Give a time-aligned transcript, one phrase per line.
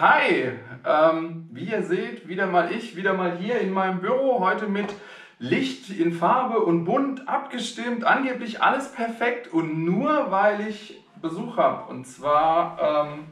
[0.00, 0.52] Hi,
[0.86, 4.94] ähm, wie ihr seht, wieder mal ich, wieder mal hier in meinem Büro, heute mit
[5.40, 11.90] Licht in Farbe und bunt abgestimmt, angeblich alles perfekt und nur weil ich Besuch habe
[11.90, 13.24] und zwar ähm,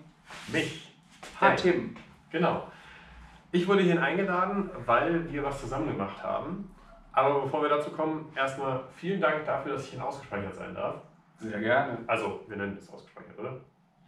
[0.48, 0.92] Mich.
[1.40, 1.54] der Hi.
[1.56, 1.96] Tim.
[2.32, 2.66] Genau.
[3.52, 6.68] Ich wurde hierhin eingeladen, weil wir was zusammen gemacht haben.
[7.12, 10.96] Aber bevor wir dazu kommen, erstmal vielen Dank dafür, dass ich hier ausgespeichert sein darf.
[11.38, 11.98] Sehr gerne.
[12.08, 13.60] Also, wir nennen es ausgespeichert, oder?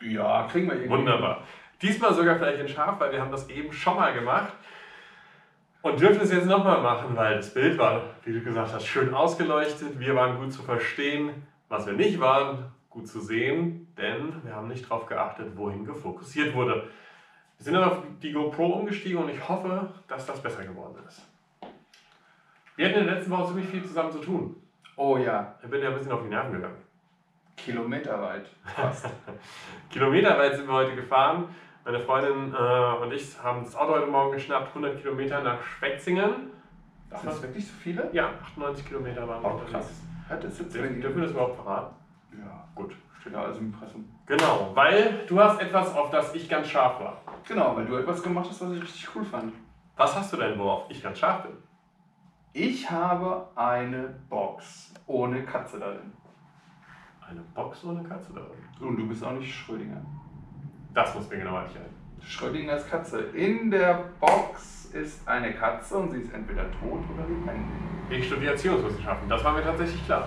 [0.03, 0.91] Ja, kriegen wir irgendwie.
[0.91, 1.43] Wunderbar.
[1.83, 4.53] Diesmal sogar vielleicht in scharf, weil wir haben das eben schon mal gemacht.
[5.81, 9.15] Und dürfen es jetzt nochmal machen, weil das Bild war, wie du gesagt hast, schön
[9.15, 9.99] ausgeleuchtet.
[10.01, 11.47] Wir waren gut zu verstehen.
[11.69, 16.55] Was wir nicht waren, gut zu sehen, denn wir haben nicht darauf geachtet, wohin gefokussiert
[16.55, 16.89] wurde.
[17.59, 21.27] Wir sind dann auf die GoPro umgestiegen und ich hoffe, dass das besser geworden ist.
[22.77, 24.57] Wir hatten in der letzten Woche ziemlich viel zusammen zu tun.
[24.97, 26.77] Oh ja, Ich bin ja ein bisschen auf die Nerven gegangen.
[27.57, 28.47] kilometerweit.
[28.65, 29.07] Fast.
[29.91, 31.55] Kilometerweit sind wir heute gefahren.
[31.89, 36.51] Meine Freundin äh, und ich haben das Auto heute Morgen geschnappt, 100 Kilometer nach Schwetzingen.
[37.09, 38.11] Sind das wirklich so viele?
[38.13, 40.03] Ja, 98 Kilometer waren wir Oh, unterwegs.
[40.29, 41.97] das jetzt Dürfen wir das überhaupt verraten?
[42.39, 42.95] Ja, Gut.
[43.19, 44.05] steht da also im Impressum.
[44.27, 47.23] Genau, weil du hast etwas, auf das ich ganz scharf war.
[47.49, 49.55] Genau, weil du etwas gemacht hast, was ich richtig cool fand.
[49.97, 51.53] Was hast du denn, worauf ich ganz scharf bin?
[52.53, 56.13] Ich habe eine Box ohne Katze darin.
[57.27, 58.87] Eine Box ohne Katze da drin.
[58.87, 60.03] Und du bist auch nicht Schrödinger.
[60.99, 61.87] Das muss mir genau erklären.
[62.21, 63.21] Schrödingers Katze.
[63.33, 67.71] In der Box ist eine Katze und sie ist entweder tot oder lebendig.
[68.11, 70.27] Ich studiere Erziehungswissenschaften, das war mir tatsächlich klar.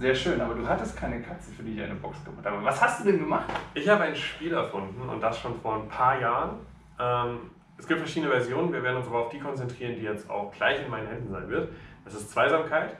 [0.00, 2.64] Sehr schön, aber du hattest keine Katze, für die ich eine Box gemacht habe.
[2.64, 3.48] Was hast du denn gemacht?
[3.74, 6.66] Ich habe ein Spiel erfunden und das schon vor ein paar Jahren.
[6.98, 8.72] Ähm, es gibt verschiedene Versionen.
[8.72, 11.48] Wir werden uns aber auf die konzentrieren, die jetzt auch gleich in meinen Händen sein
[11.48, 11.68] wird.
[12.04, 12.96] Das ist Zweisamkeit.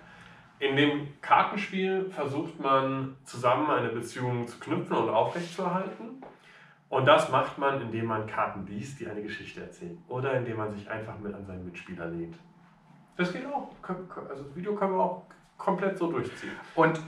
[0.60, 6.22] In dem Kartenspiel versucht man zusammen eine Beziehung zu knüpfen und aufrechtzuerhalten.
[6.90, 9.96] Und das macht man, indem man Karten liest, die eine Geschichte erzählen.
[10.08, 12.36] Oder indem man sich einfach mit an seinen Mitspieler lehnt.
[13.16, 13.70] Das geht auch.
[14.28, 15.22] Also das Video können wir auch
[15.56, 16.52] komplett so durchziehen.
[16.74, 17.00] Und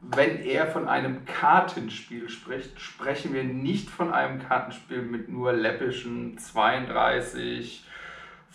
[0.00, 6.38] wenn er von einem Kartenspiel spricht, sprechen wir nicht von einem Kartenspiel mit nur läppischen
[6.38, 7.84] 32,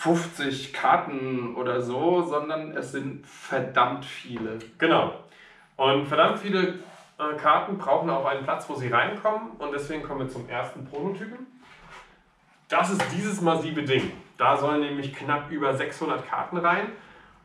[0.04, 4.60] 50 Karten oder so, sondern es sind verdammt viele.
[4.78, 5.14] Genau.
[5.78, 6.80] Und verdammt viele
[7.18, 9.52] äh, Karten brauchen auch einen Platz, wo sie reinkommen.
[9.60, 11.48] Und deswegen kommen wir zum ersten Prototypen.
[12.68, 14.12] Das ist dieses massive Ding.
[14.38, 16.88] Da sollen nämlich knapp über 600 Karten rein.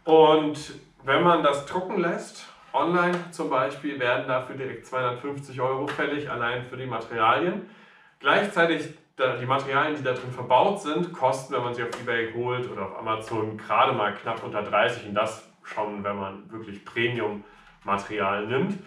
[0.02, 0.58] Und
[1.04, 6.64] wenn man das drucken lässt, online zum Beispiel, werden dafür direkt 250 Euro fällig, allein
[6.64, 7.70] für die Materialien.
[8.18, 12.70] Gleichzeitig die Materialien, die da drin verbaut sind, kosten, wenn man sie auf Ebay holt
[12.70, 18.46] oder auf Amazon, gerade mal knapp unter 30 und das schon, wenn man wirklich Premium-Material
[18.46, 18.78] nimmt.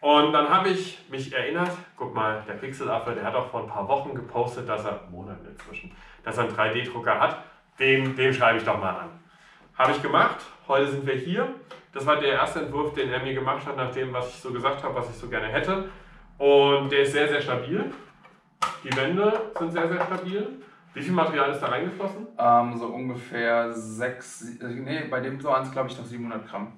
[0.00, 3.68] Und dann habe ich mich erinnert, guck mal, der Pixelaffe, der hat auch vor ein
[3.68, 5.92] paar Wochen gepostet, dass er, Monaten inzwischen,
[6.24, 7.44] dass er einen 3D-Drucker hat.
[7.78, 9.10] Den, den schreibe ich doch mal an.
[9.78, 11.48] Habe ich gemacht, heute sind wir hier.
[11.92, 14.52] Das war der erste Entwurf, den er mir gemacht hat, nach dem, was ich so
[14.52, 15.88] gesagt habe, was ich so gerne hätte.
[16.36, 17.92] Und der ist sehr, sehr stabil.
[18.84, 20.48] Die Wände sind sehr, sehr stabil.
[20.94, 22.26] Wie viel Material ist da reingeflossen?
[22.38, 26.72] Ähm, so ungefähr 6, nee, bei dem so eins glaube ich noch 700 Gramm.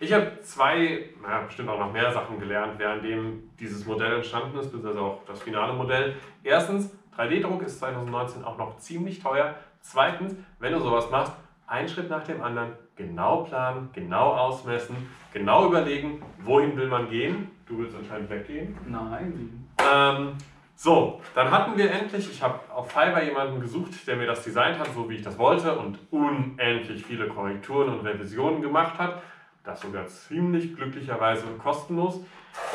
[0.00, 4.66] Ich habe zwei, naja, bestimmt auch noch mehr Sachen gelernt, währenddem dieses Modell entstanden ist,
[4.66, 6.16] beziehungsweise auch das finale Modell.
[6.42, 9.54] Erstens, 3D-Druck ist 2019 auch noch ziemlich teuer.
[9.80, 11.32] Zweitens, wenn du sowas machst,
[11.66, 14.96] einen Schritt nach dem anderen, genau planen, genau ausmessen,
[15.32, 17.50] genau überlegen, wohin will man gehen.
[17.66, 18.76] Du willst anscheinend weggehen.
[18.86, 19.66] Nein.
[19.78, 20.32] Ähm,
[20.78, 24.78] so, dann hatten wir endlich, ich habe auf Fiverr jemanden gesucht, der mir das designt
[24.78, 29.22] hat, so wie ich das wollte und unendlich viele Korrekturen und Revisionen gemacht hat.
[29.64, 32.20] Das sogar ziemlich glücklicherweise kostenlos.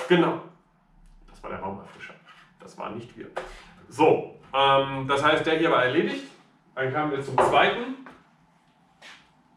[0.10, 0.42] Genau,
[1.30, 2.16] das war der Raumerfrischer.
[2.60, 3.28] Das waren nicht wir.
[3.88, 6.26] So, ähm, das heißt, der hier war erledigt.
[6.74, 7.96] Dann kamen wir zum zweiten.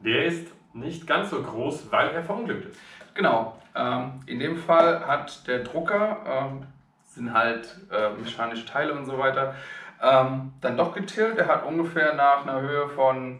[0.00, 2.78] Der ist nicht ganz so groß, weil er verunglückt ist.
[3.14, 3.58] Genau.
[3.74, 6.66] Ähm, in dem Fall hat der Drucker, ähm,
[7.14, 9.54] sind halt äh, mechanische Teile und so weiter,
[10.02, 11.38] ähm, dann doch getillt.
[11.38, 13.38] Er hat ungefähr nach einer Höhe von,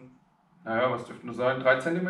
[0.65, 2.07] naja, was dürfte nur sein, 3 cm,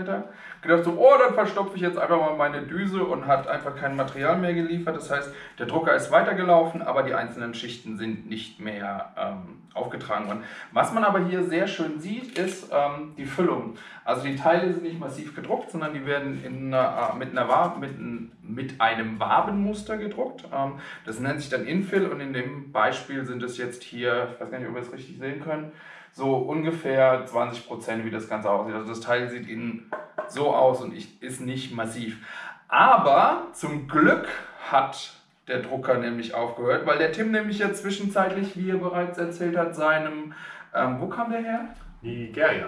[0.62, 3.98] gedacht so, oh, dann verstopfe ich jetzt einfach mal meine Düse und hat einfach kein
[3.98, 4.96] Material mehr geliefert.
[4.96, 10.28] Das heißt, der Drucker ist weitergelaufen, aber die einzelnen Schichten sind nicht mehr ähm, aufgetragen
[10.28, 10.46] worden.
[10.72, 13.76] Was man aber hier sehr schön sieht, ist ähm, die Füllung.
[14.06, 17.82] Also die Teile sind nicht massiv gedruckt, sondern die werden in einer, mit, einer Wabe,
[17.82, 20.46] mit, ein, mit einem Wabenmuster gedruckt.
[20.54, 20.76] Ähm,
[21.06, 24.50] das nennt sich dann Infill und in dem Beispiel sind es jetzt hier, ich weiß
[24.50, 25.74] gar nicht, ob wir es richtig sehen können,
[26.16, 28.74] so ungefähr 20%, wie das Ganze aussieht.
[28.74, 29.92] Also das Teil sieht innen
[30.30, 32.26] so aus und ich, ist nicht massiv.
[32.70, 34.30] Aber zum Glück
[34.72, 35.12] hat
[35.50, 39.76] der Drucker nämlich aufgehört, weil der Tim nämlich ja zwischenzeitlich, wie er bereits erzählt hat,
[39.76, 40.34] seinem,
[40.74, 41.66] ähm, wo kam der her?
[42.02, 42.68] Nigeria.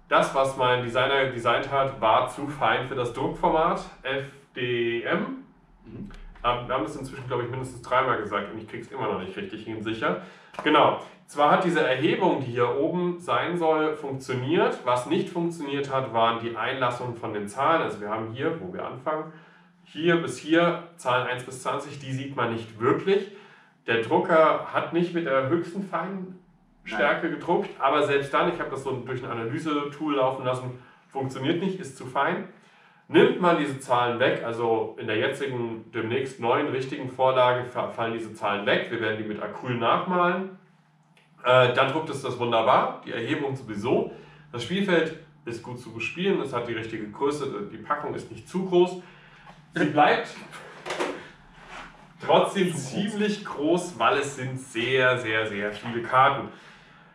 [0.09, 5.45] das, was mein Designer designt hat, war zu fein für das Druckformat FDM.
[5.85, 6.11] Mhm.
[6.41, 9.21] Wir haben es inzwischen, glaube ich, mindestens dreimal gesagt und ich kriege es immer noch
[9.21, 10.23] nicht richtig hin sicher.
[10.65, 11.01] Genau.
[11.27, 14.79] Zwar hat diese Erhebung, die hier oben sein soll, funktioniert.
[14.85, 17.83] Was nicht funktioniert hat, waren die Einlassungen von den Zahlen.
[17.83, 19.31] Also wir haben hier, wo wir anfangen,
[19.93, 23.29] hier bis hier Zahlen 1 bis 20, die sieht man nicht wirklich.
[23.87, 27.39] Der Drucker hat nicht mit der höchsten Feinstärke Nein.
[27.39, 31.81] gedruckt, aber selbst dann, ich habe das so durch ein Analyse-Tool laufen lassen, funktioniert nicht,
[31.81, 32.49] ist zu fein.
[33.11, 38.35] Nimmt man diese Zahlen weg, also in der jetzigen, demnächst neuen richtigen Vorlage fallen diese
[38.35, 40.59] Zahlen weg, wir werden die mit Acryl nachmalen,
[41.43, 44.13] äh, dann druckt es das wunderbar, die Erhebung sowieso.
[44.53, 48.47] Das Spielfeld ist gut zu bespielen, es hat die richtige Größe, die Packung ist nicht
[48.47, 49.01] zu groß.
[49.79, 50.35] Sie bleibt
[52.27, 56.49] trotzdem ziemlich groß, weil es sind sehr, sehr, sehr viele Karten.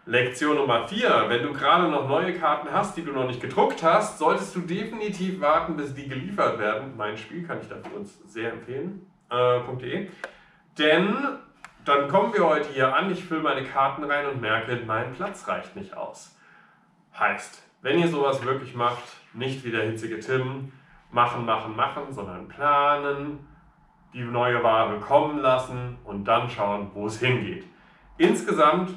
[0.05, 1.25] Lektion Nummer 4.
[1.27, 4.61] Wenn du gerade noch neue Karten hast, die du noch nicht gedruckt hast, solltest du
[4.61, 6.95] definitiv warten, bis die geliefert werden.
[6.95, 9.07] Mein Spiel kann ich dafür uns sehr empfehlen.
[9.29, 9.59] Äh,
[10.77, 11.15] Denn
[11.83, 15.49] dann kommen wir heute hier an, ich fülle meine Karten rein und merke, mein Platz
[15.49, 16.37] reicht nicht aus.
[17.19, 20.71] Heißt, wenn ihr sowas wirklich macht, nicht wie der hitzige Tim,
[21.13, 23.39] machen, machen, machen, sondern planen,
[24.13, 27.65] die neue Ware kommen lassen und dann schauen, wo es hingeht.
[28.17, 28.91] Insgesamt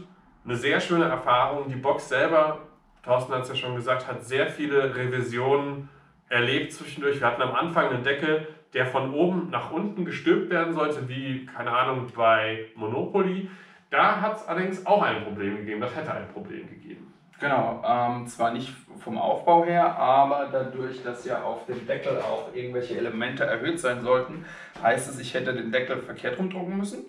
[0.45, 1.69] eine sehr schöne Erfahrung.
[1.69, 2.59] Die Box selber,
[3.03, 5.89] Thorsten hat es ja schon gesagt, hat sehr viele Revisionen
[6.29, 7.21] erlebt zwischendurch.
[7.21, 11.47] Wir hatten am Anfang einen Deckel, der von oben nach unten gestülpt werden sollte, wie,
[11.47, 13.49] keine Ahnung, bei Monopoly.
[13.91, 15.81] Da hat es allerdings auch ein Problem gegeben.
[15.81, 17.12] Das hätte ein Problem gegeben.
[17.38, 22.55] Genau, ähm, zwar nicht vom Aufbau her, aber dadurch, dass ja auf dem Deckel auch
[22.55, 24.47] irgendwelche Elemente erhöht sein sollten,
[24.83, 27.05] heißt es, ich hätte den Deckel verkehrt rumdrucken müssen.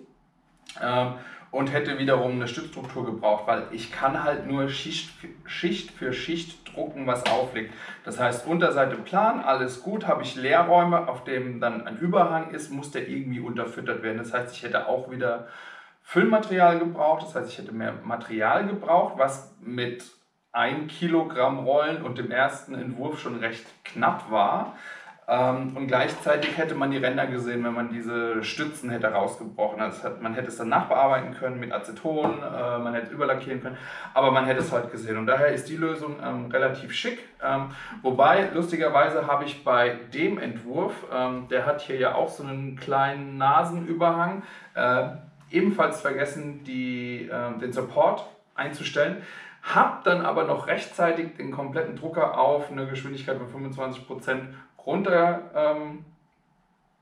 [0.82, 1.14] Ähm,
[1.50, 5.10] und hätte wiederum eine Stützstruktur gebraucht, weil ich kann halt nur Schicht,
[5.46, 7.72] Schicht für Schicht drucken, was aufliegt.
[8.04, 12.70] Das heißt, Unterseite plan, alles gut, habe ich Leerräume, auf dem dann ein Überhang ist,
[12.70, 14.18] muss der irgendwie unterfüttert werden.
[14.18, 15.48] Das heißt, ich hätte auch wieder
[16.02, 20.04] Füllmaterial gebraucht, das heißt, ich hätte mehr Material gebraucht, was mit
[20.58, 24.76] 1 Kilogramm Rollen und dem ersten Entwurf schon recht knapp war.
[25.28, 29.80] Ähm, und gleichzeitig hätte man die Ränder gesehen, wenn man diese Stützen hätte rausgebrochen.
[29.80, 33.76] Also man hätte es dann nachbearbeiten können mit Aceton, äh, man hätte es überlackieren können,
[34.14, 35.16] aber man hätte es halt gesehen.
[35.16, 37.20] Und daher ist die Lösung ähm, relativ schick.
[37.40, 37.70] Ähm,
[38.02, 40.94] wobei, lustigerweise habe ich bei dem Entwurf,
[41.50, 44.42] der hat hier ja auch so einen kleinen Nasenüberhang,
[44.74, 45.08] äh,
[45.50, 48.24] ebenfalls vergessen, die, äh, den Support
[48.54, 49.22] einzustellen.
[49.62, 54.48] Hab dann aber noch rechtzeitig den kompletten Drucker auf eine Geschwindigkeit von 25%
[54.86, 56.04] runter ähm,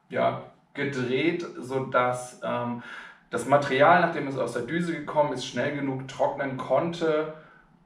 [0.09, 0.43] ja,
[0.75, 2.83] gedreht, sodass ähm,
[3.31, 7.35] das Material, nachdem es aus der Düse gekommen ist, schnell genug trocknen konnte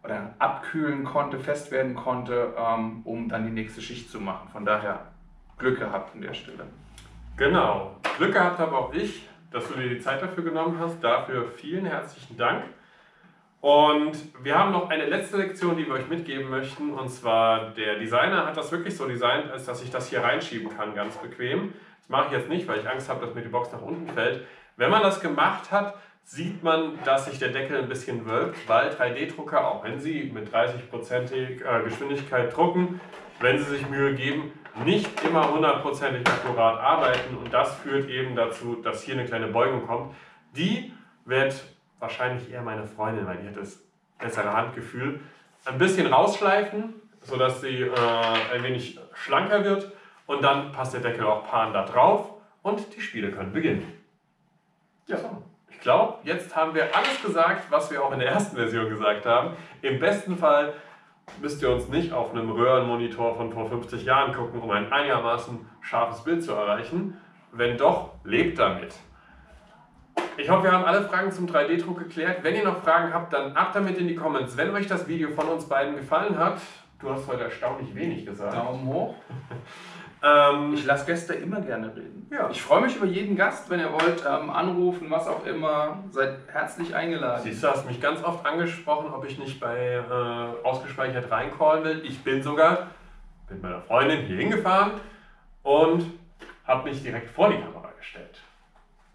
[0.02, 4.48] oder abkühlen konnte, fest werden konnte, ähm, um dann die nächste Schicht zu machen.
[4.50, 5.06] Von daher
[5.58, 6.64] Glück gehabt an der Stelle.
[7.36, 11.02] Genau, Glück gehabt habe auch ich, dass du dir die Zeit dafür genommen hast.
[11.02, 12.64] Dafür vielen herzlichen Dank.
[13.60, 16.92] Und wir haben noch eine letzte Lektion, die wir euch mitgeben möchten.
[16.92, 20.74] Und zwar, der Designer hat das wirklich so designt, als dass ich das hier reinschieben
[20.74, 21.74] kann, ganz bequem.
[21.98, 24.08] Das mache ich jetzt nicht, weil ich Angst habe, dass mir die Box nach unten
[24.08, 24.46] fällt.
[24.76, 28.90] Wenn man das gemacht hat, sieht man, dass sich der Deckel ein bisschen wölbt, weil
[28.90, 33.00] 3D-Drucker, auch wenn sie mit 30% äh, Geschwindigkeit drucken,
[33.40, 34.52] wenn sie sich Mühe geben,
[34.84, 39.86] nicht immer hundertprozentig akkurat arbeiten und das führt eben dazu, dass hier eine kleine Beugung
[39.86, 40.14] kommt.
[40.56, 40.92] Die
[41.24, 41.62] wird
[42.00, 43.80] wahrscheinlich eher meine Freundin, weil die hat das
[44.18, 45.20] bessere Handgefühl,
[45.64, 47.90] ein bisschen rausschleifen, sodass sie äh,
[48.52, 49.92] ein wenig schlanker wird
[50.26, 53.92] und dann passt der Deckel auch pan da drauf und die Spiele können beginnen.
[55.06, 55.18] Ja.
[55.70, 59.24] Ich glaube, jetzt haben wir alles gesagt, was wir auch in der ersten Version gesagt
[59.24, 59.56] haben.
[59.80, 60.74] Im besten Fall
[61.40, 65.66] müsst ihr uns nicht auf einem Röhrenmonitor von vor 50 Jahren gucken, um ein einigermaßen
[65.80, 67.16] scharfes Bild zu erreichen.
[67.52, 68.94] Wenn doch, lebt damit.
[70.36, 72.42] Ich hoffe, wir haben alle Fragen zum 3D-Druck geklärt.
[72.42, 74.56] Wenn ihr noch Fragen habt, dann ab damit in die Comments.
[74.56, 76.60] Wenn euch das Video von uns beiden gefallen hat,
[77.00, 78.54] du hast heute erstaunlich wenig gesagt.
[78.54, 79.14] Daumen hoch.
[80.22, 82.26] Ähm, Ich lasse Gäste immer gerne reden.
[82.30, 82.48] Ja.
[82.50, 86.04] Ich freue mich über jeden Gast, wenn ihr wollt, ähm, anrufen, was auch immer.
[86.10, 87.42] Seid herzlich eingeladen.
[87.42, 92.02] Siehst du, hast mich ganz oft angesprochen, ob ich nicht bei äh, ausgespeichert reincallen will.
[92.04, 92.88] Ich bin sogar
[93.48, 94.92] mit meiner Freundin hier hingefahren
[95.62, 96.04] und
[96.66, 97.79] habe mich direkt vor die Kamera.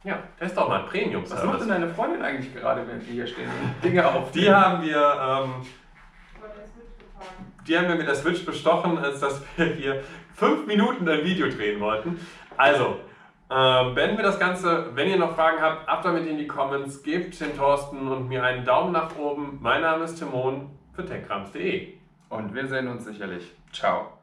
[0.06, 3.14] Ja, das ist doch mal ein Was macht denn deine Freundin eigentlich gerade, während wir
[3.14, 4.32] hier stehen und Dinge auf?
[4.32, 5.66] Die haben wir, ähm,
[7.68, 10.04] die haben wir mit der Switch bestochen, als dass wir hier
[10.36, 12.20] fünf Minuten ein Video drehen wollten.
[12.56, 13.00] Also,
[13.50, 14.92] ähm, beenden wir das Ganze.
[14.94, 17.02] Wenn ihr noch Fragen habt, ab damit in die Comments.
[17.02, 19.58] Gebt dem Thorsten und mir einen Daumen nach oben.
[19.62, 21.94] Mein Name ist Timon für techcrams.de.
[22.30, 23.52] Und wir sehen uns sicherlich.
[23.72, 24.15] Ciao.